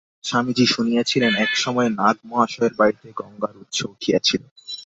[0.23, 4.41] স্বামীজী শুনিয়াছিলেন, এক সময়ে নাগ-মহাশয়ের বাড়ীতে গঙ্গার উৎস উঠিয়াছিল।